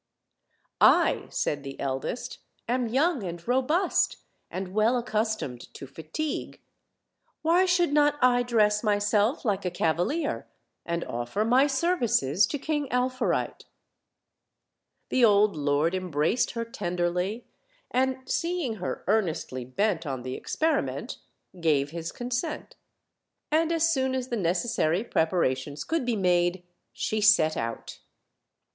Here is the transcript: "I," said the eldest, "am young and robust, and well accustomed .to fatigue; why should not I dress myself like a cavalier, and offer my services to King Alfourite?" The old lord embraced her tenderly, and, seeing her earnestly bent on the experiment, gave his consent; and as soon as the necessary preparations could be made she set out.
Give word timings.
"I," 0.81 1.27
said 1.29 1.61
the 1.63 1.79
eldest, 1.79 2.39
"am 2.67 2.87
young 2.87 3.21
and 3.23 3.47
robust, 3.47 4.17
and 4.49 4.73
well 4.73 4.97
accustomed 4.97 5.71
.to 5.75 5.85
fatigue; 5.85 6.59
why 7.43 7.65
should 7.65 7.93
not 7.93 8.15
I 8.19 8.41
dress 8.41 8.83
myself 8.83 9.45
like 9.45 9.63
a 9.63 9.69
cavalier, 9.69 10.47
and 10.87 11.03
offer 11.05 11.45
my 11.45 11.67
services 11.67 12.47
to 12.47 12.57
King 12.57 12.87
Alfourite?" 12.91 13.65
The 15.09 15.23
old 15.23 15.55
lord 15.55 15.93
embraced 15.93 16.53
her 16.53 16.65
tenderly, 16.65 17.45
and, 17.91 18.27
seeing 18.27 18.77
her 18.77 19.03
earnestly 19.05 19.65
bent 19.65 20.07
on 20.07 20.23
the 20.23 20.33
experiment, 20.33 21.17
gave 21.59 21.91
his 21.91 22.11
consent; 22.11 22.75
and 23.51 23.71
as 23.71 23.87
soon 23.93 24.15
as 24.15 24.29
the 24.29 24.35
necessary 24.35 25.03
preparations 25.03 25.83
could 25.83 26.05
be 26.07 26.15
made 26.15 26.63
she 26.91 27.21
set 27.21 27.55
out. 27.55 27.99